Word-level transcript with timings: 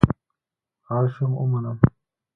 اړ 0.95 1.03
شوم 1.15 1.31
ومنم. 1.37 1.77